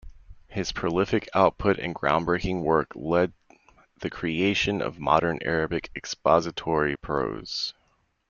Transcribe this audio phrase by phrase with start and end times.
[0.47, 3.33] His prolific output and groundbreaking work led
[3.99, 7.75] the creation of modern Arabic expository prose.